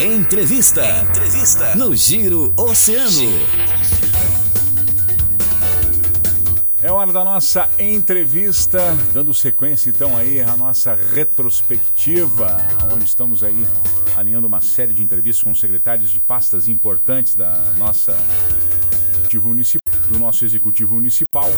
[0.00, 0.80] Entrevista.
[1.02, 1.76] Entrevista.
[1.76, 3.10] No Giro Oceano.
[6.82, 8.80] É hora da nossa entrevista,
[9.12, 12.56] dando sequência então aí à nossa retrospectiva,
[12.90, 13.66] onde estamos aí
[14.16, 18.16] alinhando uma série de entrevistas com secretários de pastas importantes da nossa
[20.08, 21.50] do nosso executivo municipal.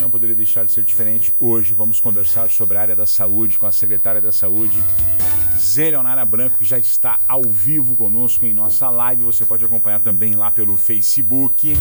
[0.00, 1.32] Não poderia deixar de ser diferente.
[1.38, 4.76] Hoje vamos conversar sobre a área da saúde com a secretária da saúde,
[5.56, 9.24] Zé Leonara Branco, já está ao vivo conosco em nossa live.
[9.24, 11.72] Você pode acompanhar também lá pelo Facebook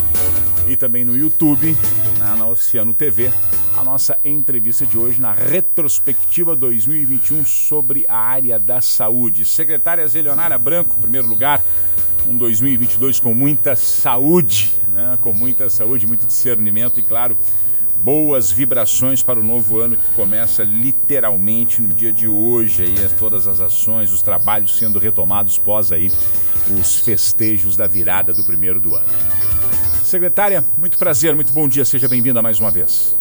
[0.68, 1.76] e também no YouTube,
[2.18, 3.32] na, na Oceano TV,
[3.78, 9.44] a nossa entrevista de hoje na retrospectiva 2021 sobre a área da saúde.
[9.44, 11.62] Secretária Zé Leonara Branco, em primeiro lugar,
[12.28, 15.18] um 2022 com muita saúde, né?
[15.22, 17.38] com muita saúde, muito discernimento e, claro,
[18.06, 23.48] boas vibrações para o novo ano que começa literalmente no dia de hoje aí todas
[23.48, 26.12] as ações, os trabalhos sendo retomados pós aí
[26.80, 29.10] os festejos da virada do primeiro do ano.
[30.04, 33.18] Secretária, muito prazer, muito bom dia, seja bem-vinda mais uma vez.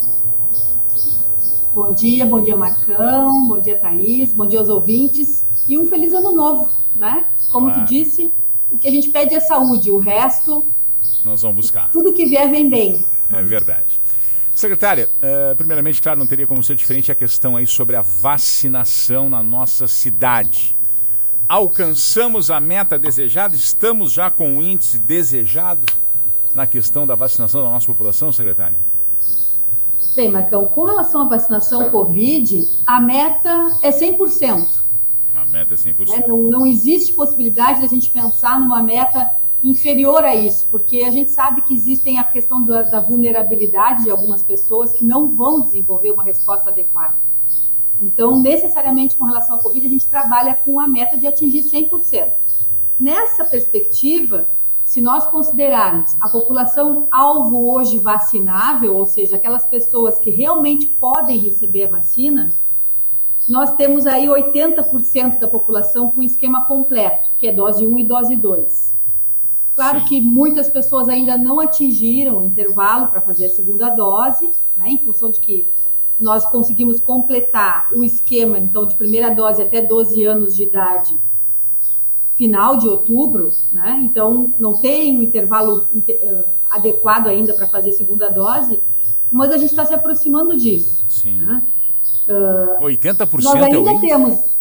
[1.75, 6.13] Bom dia, bom dia Marcão, bom dia Thaís, bom dia aos ouvintes e um feliz
[6.13, 7.25] ano novo, né?
[7.51, 8.31] Como tu disse,
[8.71, 10.63] o que a gente pede é saúde, o resto
[11.25, 11.91] nós vamos buscar.
[11.91, 13.07] Tudo que vier vem bem.
[13.31, 13.99] É verdade.
[14.55, 19.29] Secretária, uh, primeiramente, claro, não teria como ser diferente a questão aí sobre a vacinação
[19.29, 20.77] na nossa cidade.
[21.49, 23.57] Alcançamos a meta desejada?
[23.57, 25.85] Estamos já com o índice desejado
[26.55, 28.79] na questão da vacinação da nossa população, secretária?
[30.15, 34.83] Bem, Marcão, com relação à vacinação Covid, a meta é 100%.
[35.35, 36.11] A meta é 100%.
[36.13, 41.03] É, não, não existe possibilidade de a gente pensar numa meta inferior a isso, porque
[41.05, 45.29] a gente sabe que existem a questão da, da, vulnerabilidade de algumas pessoas que não
[45.31, 47.15] vão desenvolver uma resposta adequada.
[48.03, 52.33] Então, necessariamente com relação ao Covid, a gente trabalha com a meta de atingir 100%.
[53.01, 54.47] Nessa perspectiva,
[54.85, 61.39] se nós considerarmos a população alvo hoje vacinável, ou seja, aquelas pessoas que realmente podem
[61.39, 62.53] receber a vacina,
[63.49, 68.37] nós temos aí 80% da população com esquema completo, que é dose 1 e dose
[68.37, 68.94] 2.
[69.75, 70.07] Claro Sim.
[70.07, 74.99] que muitas pessoas ainda não atingiram o intervalo para fazer a segunda dose, né, em
[74.99, 75.67] função de que
[76.19, 81.19] nós conseguimos completar o esquema, então, de primeira dose até 12 anos de idade,
[82.37, 84.01] final de outubro, né?
[84.03, 88.81] Então, não tem um intervalo uh, adequado ainda para fazer a segunda dose,
[89.31, 91.05] mas a gente está se aproximando disso.
[91.09, 91.41] Sim.
[91.41, 91.63] Né?
[92.29, 94.57] Uh, 80% nós ainda é o temos.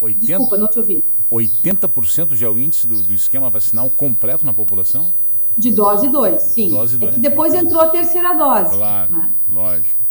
[0.00, 0.26] 80...
[0.26, 1.04] Desculpa, não te ouvi.
[1.34, 5.12] 80% já é o índice do, do, esquema vacinal completo na população?
[5.56, 6.70] De dose 2, sim.
[6.70, 7.12] Dose 2.
[7.12, 8.76] É que depois entrou a terceira dose.
[8.76, 9.30] Claro, né?
[9.48, 10.04] lógico.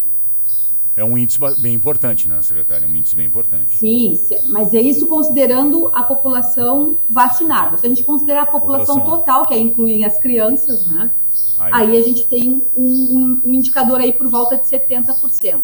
[0.96, 2.86] É um índice bem importante, né, secretária?
[2.86, 3.76] É um índice bem importante.
[3.76, 4.16] Sim,
[4.48, 7.76] mas é isso considerando a população vacinável.
[7.76, 9.18] Se a gente considerar a população, população...
[9.18, 11.10] total, que aí inclui as crianças, né?
[11.58, 15.62] Aí, aí a gente tem um, um, um indicador aí por volta de 70%.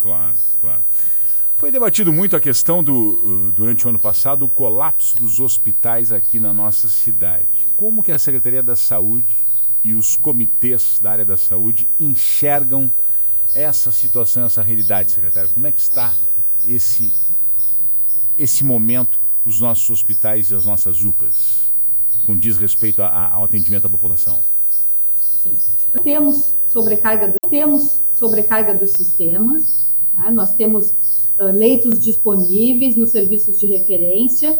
[0.00, 0.82] Claro, claro.
[1.58, 6.12] Foi debatido muito a questão do, uh, durante o ano passado, o colapso dos hospitais
[6.12, 7.66] aqui na nossa cidade.
[7.76, 9.44] Como que a Secretaria da Saúde
[9.82, 12.88] e os comitês da área da saúde enxergam
[13.56, 15.50] essa situação, essa realidade, secretário?
[15.50, 16.14] Como é que está
[16.64, 17.12] esse,
[18.38, 21.72] esse momento, os nossos hospitais e as nossas UPAs,
[22.24, 24.40] com diz respeito a, a, ao atendimento à população?
[25.16, 25.56] Sim.
[26.04, 29.54] Temos sobrecarga do, temos sobrecarga do sistema,
[30.16, 30.30] né?
[30.30, 30.94] nós temos
[31.46, 34.58] leitos disponíveis nos serviços de referência,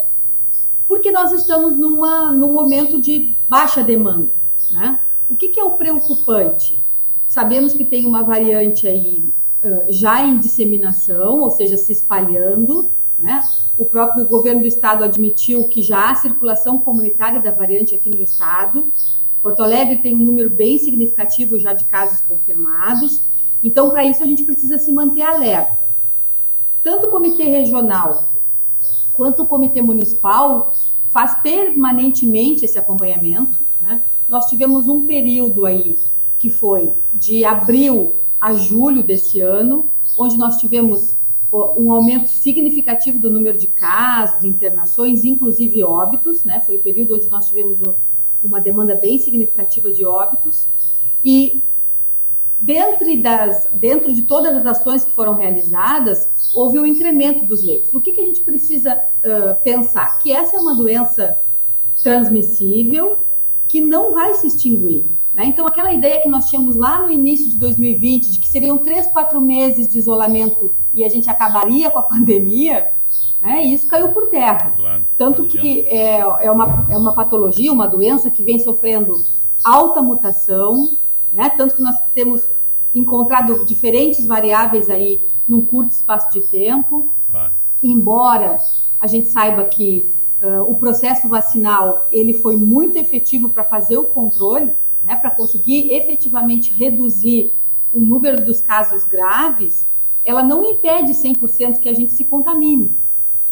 [0.87, 4.31] porque nós estamos numa, num momento de baixa demanda.
[4.71, 4.99] Né?
[5.29, 6.83] O que, que é o preocupante?
[7.27, 9.23] Sabemos que tem uma variante aí
[9.63, 12.91] uh, já em disseminação, ou seja, se espalhando.
[13.19, 13.43] Né?
[13.77, 18.23] O próprio governo do estado admitiu que já há circulação comunitária da variante aqui no
[18.23, 18.91] estado.
[19.43, 23.25] Porto Alegre tem um número bem significativo já de casos confirmados.
[23.63, 25.88] Então, para isso, a gente precisa se manter alerta
[26.89, 28.31] tanto o comitê regional
[29.13, 30.73] quanto o comitê municipal
[31.09, 33.59] faz permanentemente esse acompanhamento.
[33.83, 34.03] Né?
[34.27, 35.99] Nós tivemos um período aí
[36.39, 39.85] que foi de abril a julho deste ano,
[40.17, 41.15] onde nós tivemos
[41.53, 46.61] um aumento significativo do número de casos, internações, inclusive óbitos, né?
[46.61, 47.81] Foi o período onde nós tivemos
[48.43, 50.69] uma demanda bem significativa de óbitos.
[51.25, 51.63] E
[52.61, 57.63] dentro, das, dentro de todas as ações que foram realizadas, houve o um incremento dos
[57.63, 57.95] leitos.
[57.95, 60.19] O que, que a gente precisa uh, pensar?
[60.19, 61.39] Que essa é uma doença
[62.03, 63.19] transmissível
[63.67, 65.05] que não vai se extinguir.
[65.35, 65.45] Né?
[65.47, 69.07] Então, aquela ideia que nós tínhamos lá no início de 2020, de que seriam três,
[69.07, 72.93] quatro meses de isolamento e a gente acabaria com a pandemia,
[73.41, 73.63] Né?
[73.63, 74.73] Isso caiu por terra.
[74.77, 79.25] Claro, Tanto que é, é, uma, é uma patologia, uma doença que vem sofrendo
[79.63, 80.97] alta mutação,
[81.33, 81.51] né?
[81.51, 82.49] tanto que nós temos
[82.95, 87.11] encontrado diferentes variáveis aí num curto espaço de tempo.
[87.83, 88.59] Embora
[89.01, 90.11] a gente saiba que
[90.43, 94.73] uh, o processo vacinal ele foi muito efetivo para fazer o controle,
[95.05, 97.53] né, para conseguir efetivamente reduzir
[97.93, 99.87] o número dos casos graves,
[100.25, 102.91] ela não impede 100% que a gente se contamine.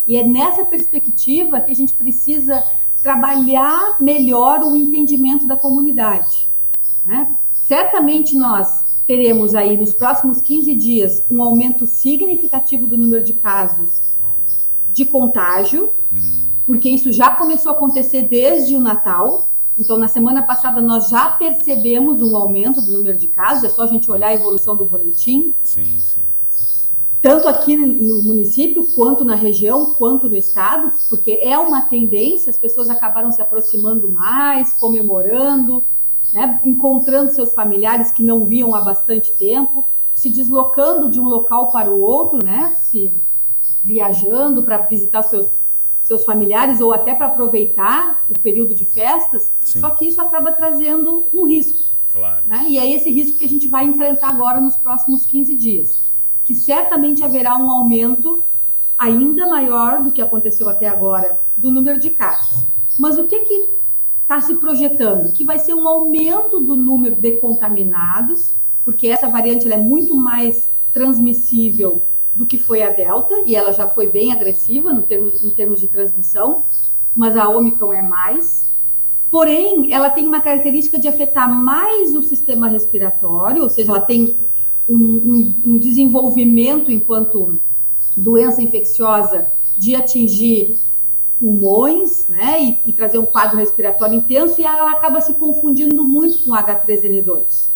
[0.06, 2.62] E é nessa perspectiva que a gente precisa
[3.02, 6.48] trabalhar melhor o entendimento da comunidade.
[7.04, 7.34] Né?
[7.66, 14.02] Certamente nós teremos aí nos próximos 15 dias um aumento significativo do número de casos
[14.92, 16.46] de contágio, uhum.
[16.64, 19.48] porque isso já começou a acontecer desde o Natal.
[19.78, 23.82] Então, na semana passada, nós já percebemos um aumento do número de casos, é só
[23.82, 25.52] a gente olhar a evolução do boletim.
[25.62, 26.22] Sim, sim.
[27.20, 32.58] Tanto aqui no município, quanto na região, quanto no estado, porque é uma tendência, as
[32.58, 35.82] pessoas acabaram se aproximando mais, comemorando,
[36.32, 39.84] né, encontrando seus familiares que não viam há bastante tempo,
[40.14, 43.12] se deslocando de um local para o outro, né, se
[43.84, 45.48] viajando para visitar seus,
[46.02, 49.80] seus familiares ou até para aproveitar o período de festas, Sim.
[49.80, 51.84] só que isso acaba trazendo um risco.
[52.12, 52.42] Claro.
[52.46, 52.66] Né?
[52.68, 56.02] E é esse risco que a gente vai enfrentar agora nos próximos 15 dias,
[56.44, 58.42] que certamente haverá um aumento
[58.96, 62.64] ainda maior do que aconteceu até agora do número de casos.
[62.98, 63.68] Mas o que que
[64.26, 65.32] está se projetando?
[65.32, 70.68] Que vai ser um aumento do número de contaminados, porque essa variante é muito mais
[70.92, 72.02] transmissível
[72.34, 75.80] do que foi a Delta, e ela já foi bem agressiva no termos, em termos
[75.80, 76.62] de transmissão,
[77.14, 78.66] mas a Omicron é mais.
[79.30, 84.36] Porém, ela tem uma característica de afetar mais o sistema respiratório, ou seja, ela tem
[84.88, 87.58] um, um, um desenvolvimento enquanto
[88.16, 89.46] doença infecciosa
[89.78, 90.78] de atingir
[91.38, 96.44] pulmões, né, e, e, trazer um quadro respiratório intenso, e ela acaba se confundindo muito
[96.44, 97.68] com H3N2.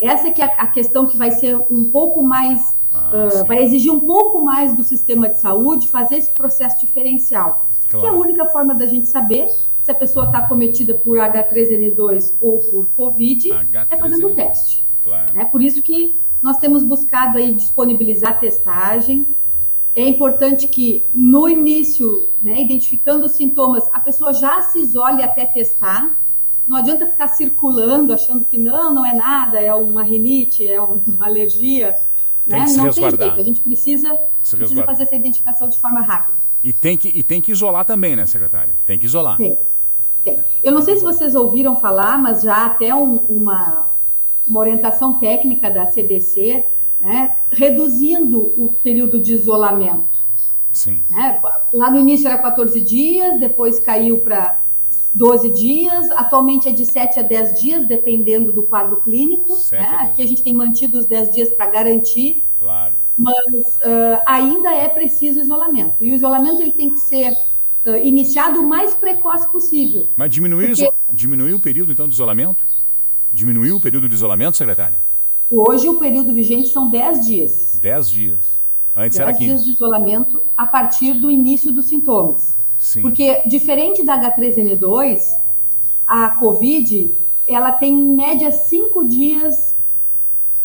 [0.00, 3.62] Essa é que é a questão que vai ser um pouco mais ah, uh, vai
[3.62, 7.66] exigir um pouco mais do sistema de saúde fazer esse processo diferencial.
[7.88, 8.06] Claro.
[8.06, 9.48] Que é a única forma da gente saber
[9.82, 13.86] se a pessoa está cometida por H3N2 ou por Covid H3N2.
[13.90, 14.84] é fazendo o teste.
[15.04, 15.38] Claro.
[15.40, 19.26] É por isso que nós temos buscado aí disponibilizar testagem.
[19.94, 25.44] É importante que no início, né, identificando os sintomas, a pessoa já se isole até
[25.44, 26.16] testar.
[26.66, 31.26] Não adianta ficar circulando achando que não, não é nada, é uma rinite, é uma
[31.26, 31.96] alergia.
[32.48, 32.64] Tem né?
[32.64, 33.34] que se não resguardar.
[33.34, 34.16] A gente precisa,
[34.48, 36.38] precisa fazer essa identificação de forma rápida.
[36.62, 38.72] E tem, que, e tem que isolar também, né, secretária?
[38.86, 39.36] Tem que isolar.
[39.38, 39.56] Tem.
[40.22, 40.38] tem.
[40.62, 43.90] Eu não sei se vocês ouviram falar, mas já até um, uma,
[44.46, 46.64] uma orientação técnica da CDC,
[47.00, 50.20] né, reduzindo o período de isolamento.
[50.72, 51.00] Sim.
[51.10, 51.40] Né?
[51.72, 54.60] Lá no início era 14 dias, depois caiu para
[55.12, 59.58] 12 dias, atualmente é de 7 a 10 dias, dependendo do quadro clínico.
[59.72, 59.98] Né?
[60.00, 62.42] Aqui a gente tem mantido os 10 dias para garantir.
[62.58, 62.94] Claro.
[63.18, 65.96] Mas uh, ainda é preciso isolamento.
[66.00, 67.32] E o isolamento ele tem que ser
[67.84, 70.06] uh, iniciado o mais precoce possível.
[70.16, 70.92] Mas diminuiu, porque...
[71.12, 72.64] diminuiu o período então de isolamento?
[73.32, 74.98] Diminuiu o período de isolamento, secretária?
[75.50, 77.78] Hoje o período vigente são 10 dias.
[77.82, 78.38] 10 dias.
[78.94, 79.44] Antes 10 era 15.
[79.44, 82.54] dias de isolamento a partir do início dos sintomas.
[82.78, 83.02] Sim.
[83.02, 85.36] Porque, diferente da H3N2,
[86.06, 87.10] a COVID,
[87.46, 89.74] ela tem em média cinco dias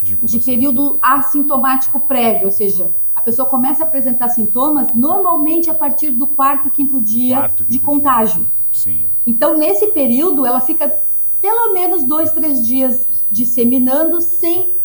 [0.02, 5.74] de, de período assintomático prévio, ou seja, a pessoa começa a apresentar sintomas normalmente a
[5.74, 8.48] partir do quarto, quinto dia quarto, de contágio.
[8.72, 9.04] Sim.
[9.26, 11.00] Então, nesse período, ela fica
[11.42, 14.75] pelo menos dois, três dias disseminando sem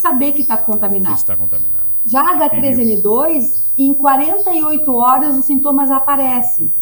[0.00, 1.14] saber que está contaminado.
[1.14, 1.90] está contaminado.
[2.06, 6.72] Já H3N2, em 48 horas os sintomas aparecem.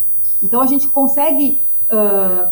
[0.40, 1.60] Então, a gente consegue,
[1.90, 2.48] uh,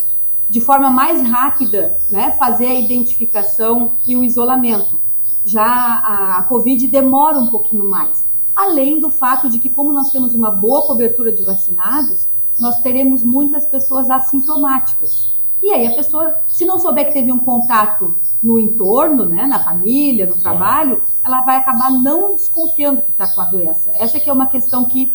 [0.51, 5.01] de forma mais rápida, né, fazer a identificação e o isolamento.
[5.45, 8.27] Já a, a Covid demora um pouquinho mais.
[8.55, 12.27] Além do fato de que, como nós temos uma boa cobertura de vacinados,
[12.59, 15.36] nós teremos muitas pessoas assintomáticas.
[15.63, 19.59] E aí a pessoa, se não souber que teve um contato no entorno, né, na
[19.59, 23.91] família, no trabalho, ela vai acabar não desconfiando que está com a doença.
[23.95, 25.13] Essa que é uma questão que,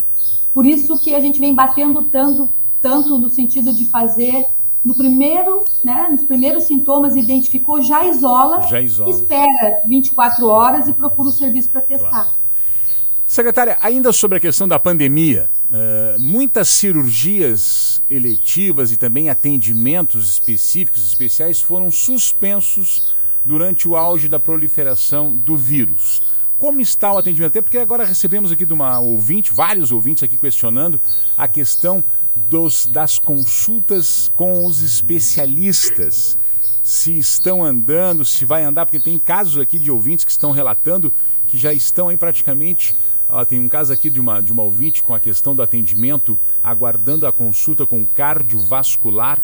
[0.53, 2.49] por isso que a gente vem batendo tanto
[2.81, 4.47] tanto no sentido de fazer
[4.83, 9.11] no primeiro, né, nos primeiros sintomas identificou, já isola, já isola.
[9.11, 12.09] espera 24 horas e procura o serviço para testar.
[12.09, 12.40] Claro.
[13.31, 21.07] Secretária, ainda sobre a questão da pandemia, uh, muitas cirurgias eletivas e também atendimentos específicos,
[21.07, 26.21] especiais, foram suspensos durante o auge da proliferação do vírus.
[26.59, 27.51] como está o atendimento?
[27.51, 30.99] Até porque agora recebemos aqui de uma ouvinte, vários ouvintes aqui questionando
[31.37, 32.03] a questão
[32.49, 36.37] dos, das consultas com os especialistas.
[36.83, 41.13] Se estão andando, se vai andar, porque tem casos aqui de ouvintes que estão relatando
[41.51, 42.95] que já estão aí praticamente.
[43.47, 47.25] Tem um caso aqui de uma, de uma ouvinte com a questão do atendimento, aguardando
[47.25, 49.39] a consulta com cardiovascular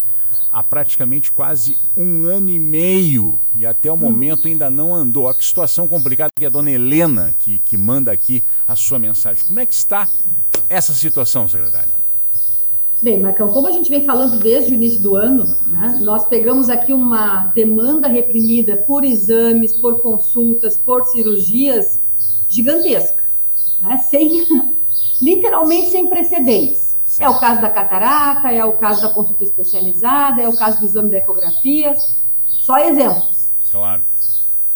[0.52, 3.98] há praticamente quase um ano e meio e até o hum.
[3.98, 5.34] momento ainda não andou.
[5.34, 9.44] Que situação complicada que é a dona Helena que, que manda aqui a sua mensagem.
[9.46, 10.08] Como é que está
[10.70, 12.08] essa situação, secretária?
[13.00, 16.68] Bem, Marcão, como a gente vem falando desde o início do ano, né, nós pegamos
[16.68, 22.00] aqui uma demanda reprimida por exames, por consultas, por cirurgias
[22.50, 23.24] gigantesca,
[23.82, 24.46] né, sem,
[25.22, 26.96] literalmente sem precedentes.
[27.06, 27.24] Sim.
[27.24, 30.86] É o caso da catarata, é o caso da consulta especializada, é o caso do
[30.86, 31.96] exame de ecografia.
[32.46, 33.50] Só exemplos.
[33.72, 34.04] Claro.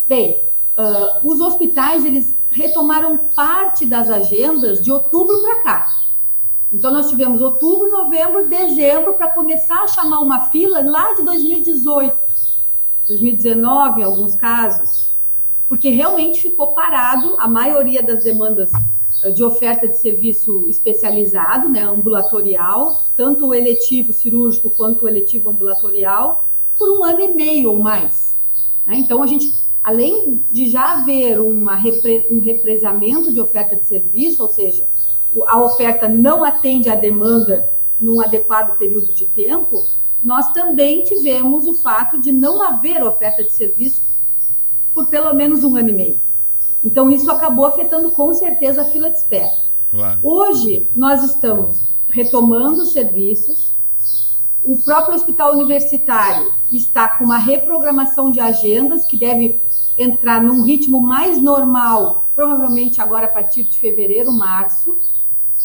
[0.07, 0.41] Bem,
[0.77, 6.01] uh, os hospitais eles retomaram parte das agendas de outubro para cá.
[6.71, 12.17] Então nós tivemos outubro, novembro, dezembro para começar a chamar uma fila lá de 2018,
[13.07, 15.11] 2019 em alguns casos,
[15.67, 18.71] porque realmente ficou parado a maioria das demandas
[19.29, 26.45] de oferta de serviço especializado, né, ambulatorial, tanto o eletivo cirúrgico quanto o eletivo ambulatorial,
[26.77, 28.35] por um ano e meio ou mais.
[28.85, 28.95] Né?
[28.95, 31.79] Então, a gente, além de já haver uma,
[32.29, 34.87] um represamento de oferta de serviço, ou seja,
[35.45, 39.85] a oferta não atende à demanda num adequado período de tempo,
[40.23, 44.01] nós também tivemos o fato de não haver oferta de serviço
[44.93, 46.19] por pelo menos um ano e meio.
[46.83, 49.51] Então, isso acabou afetando com certeza a fila de espera.
[49.91, 50.19] Claro.
[50.23, 53.71] Hoje, nós estamos retomando os serviços.
[54.63, 59.59] O próprio hospital universitário está com uma reprogramação de agendas que deve
[59.97, 64.95] entrar num ritmo mais normal, provavelmente agora a partir de fevereiro, março,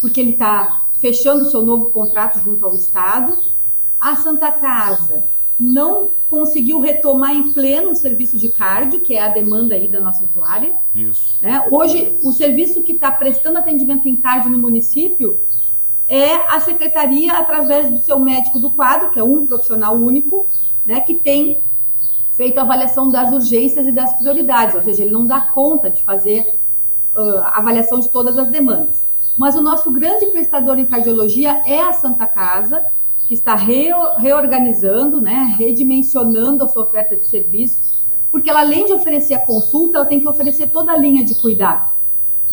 [0.00, 3.37] porque ele está fechando seu novo contrato junto ao Estado.
[4.00, 5.23] A Santa Casa
[5.59, 10.01] não conseguiu retomar em pleno o serviço de cardio, que é a demanda aí da
[10.01, 10.75] nossa usuária.
[10.95, 11.39] Isso.
[11.43, 15.39] É, hoje, o serviço que está prestando atendimento em cardio no município
[16.09, 20.47] é a secretaria, através do seu médico do quadro, que é um profissional único,
[20.85, 21.59] né, que tem
[22.33, 26.05] feito a avaliação das urgências e das prioridades, ou seja, ele não dá conta de
[26.05, 26.55] fazer
[27.17, 29.05] uh, avaliação de todas as demandas.
[29.37, 32.85] Mas o nosso grande prestador em cardiologia é a Santa Casa,
[33.26, 37.97] que está reorganizando, né, redimensionando a sua oferta de serviço,
[38.30, 41.35] porque ela, além de oferecer a consulta, ela tem que oferecer toda a linha de
[41.35, 41.90] cuidado.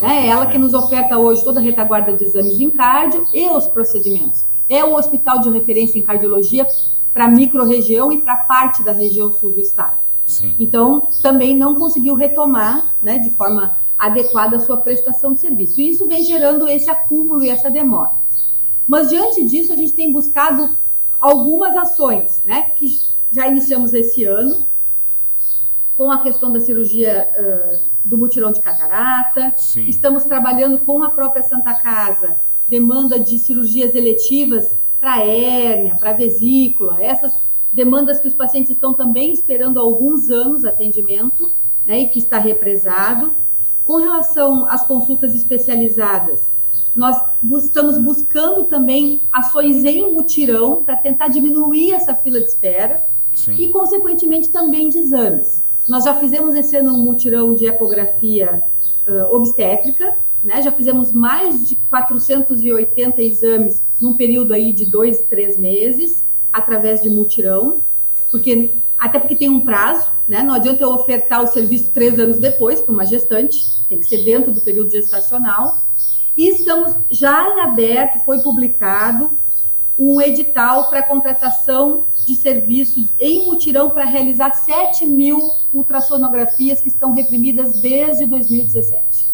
[0.02, 3.68] É ela que nos oferta hoje toda a retaguarda de exames em cardio e os
[3.68, 4.44] procedimentos.
[4.68, 6.68] É o hospital de referência em cardiologia
[7.14, 9.98] para a microrregião e para parte da região sul do estado.
[10.26, 10.56] Sim.
[10.60, 15.80] Então, também não conseguiu retomar né, de forma adequada a sua prestação de serviço.
[15.80, 18.12] E isso vem gerando esse acúmulo e essa demora.
[18.88, 20.78] Mas diante disso, a gente tem buscado
[21.20, 23.00] algumas ações, né, que
[23.32, 24.68] já iniciamos esse ano,
[25.96, 29.54] com a questão da cirurgia uh, do mutirão de catarata.
[29.56, 29.86] Sim.
[29.88, 32.36] Estamos trabalhando com a própria Santa Casa,
[32.68, 37.40] demanda de cirurgias eletivas para hérnia, para vesícula, essas
[37.72, 41.52] demandas que os pacientes estão também esperando há alguns anos atendimento,
[41.86, 43.34] né, e que está represado.
[43.86, 46.44] Com relação às consultas especializadas,
[46.96, 47.18] nós
[47.64, 53.56] estamos buscando também ações em mutirão para tentar diminuir essa fila de espera Sim.
[53.58, 55.64] e, consequentemente, também de exames.
[55.88, 58.64] Nós já fizemos esse ano um mutirão de ecografia
[59.08, 60.62] uh, obstétrica, né?
[60.62, 67.10] já fizemos mais de 480 exames num período aí de dois, três meses, através de
[67.10, 67.82] mutirão,
[68.30, 70.42] porque até porque tem um prazo, né?
[70.44, 74.24] Não adianta eu ofertar o serviço três anos depois para uma gestante, tem que ser
[74.24, 75.82] dentro do período gestacional.
[76.36, 79.32] E estamos já em aberto, foi publicado
[79.98, 87.12] um edital para contratação de serviços em mutirão para realizar 7 mil ultrassonografias que estão
[87.12, 89.28] reprimidas desde 2017.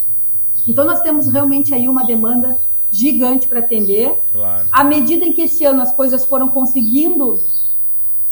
[0.67, 2.57] Então, nós temos realmente aí uma demanda
[2.91, 4.17] gigante para atender.
[4.31, 4.67] Claro.
[4.71, 7.39] À medida em que esse ano as coisas foram conseguindo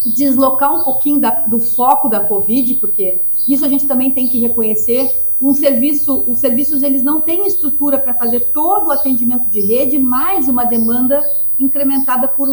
[0.05, 4.39] deslocar um pouquinho da, do foco da Covid, porque isso a gente também tem que
[4.39, 9.59] reconhecer, um serviço, os serviços eles não têm estrutura para fazer todo o atendimento de
[9.61, 11.21] rede, mais uma demanda
[11.59, 12.47] incrementada por,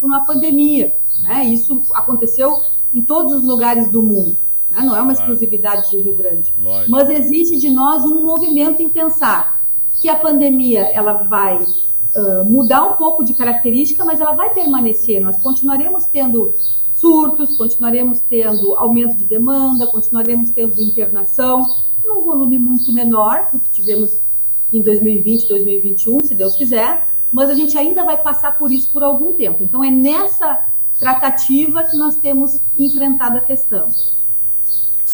[0.00, 0.94] por uma pandemia.
[1.22, 1.46] Né?
[1.46, 2.60] Isso aconteceu
[2.94, 4.36] em todos os lugares do mundo.
[4.70, 4.82] Né?
[4.82, 6.52] Não é uma exclusividade de Rio Grande.
[6.60, 6.90] Lógico.
[6.90, 9.60] Mas existe de nós um movimento em pensar
[10.00, 15.20] que a pandemia ela vai uh, mudar um pouco de característica, mas ela vai permanecer.
[15.20, 16.54] Nós continuaremos tendo
[16.98, 21.66] surtos, continuaremos tendo aumento de demanda, continuaremos tendo internação,
[22.04, 24.20] num volume muito menor do que tivemos
[24.72, 29.02] em 2020, 2021, se Deus quiser, mas a gente ainda vai passar por isso por
[29.02, 29.62] algum tempo.
[29.62, 30.66] Então, é nessa
[30.98, 33.88] tratativa que nós temos enfrentado a questão.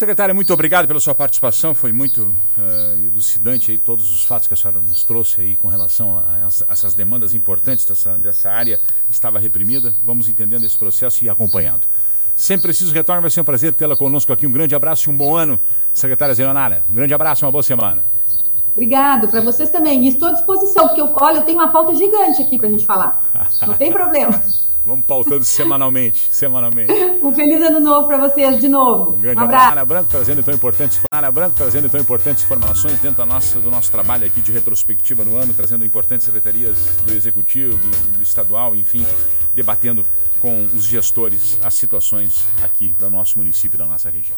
[0.05, 1.75] Secretária, muito obrigado pela sua participação.
[1.75, 5.67] Foi muito uh, elucidante aí todos os fatos que a senhora nos trouxe aí com
[5.67, 9.95] relação a, a essas demandas importantes dessa, dessa área que estava reprimida.
[10.05, 11.87] Vamos entendendo esse processo e acompanhando.
[12.37, 14.47] Sempre preciso retorno, vai ser um prazer tê-la conosco aqui.
[14.47, 15.59] Um grande abraço e um bom ano,
[15.95, 16.85] secretária Zeonara.
[16.91, 18.05] Um grande abraço e uma boa semana.
[18.73, 20.05] Obrigado, para vocês também.
[20.05, 22.71] E estou à disposição, porque eu, olha, eu tenho uma pauta gigante aqui para a
[22.71, 23.25] gente falar.
[23.67, 24.39] Não tem problema.
[24.85, 26.93] Vamos pautando semanalmente, semanalmente.
[27.23, 29.13] Um feliz ano novo para vocês de novo.
[29.15, 29.73] Um grande um abraço.
[29.73, 33.71] Ana Branco trazendo tão importantes, Ana Branco trazendo tão importantes informações dentro da nossa, do
[33.71, 38.77] nosso trabalho aqui de retrospectiva no ano, trazendo importantes secretarias do executivo, do, do estadual,
[38.77, 39.07] enfim,
[39.55, 40.05] debatendo
[40.39, 44.37] com os gestores as situações aqui do nosso município, da nossa região.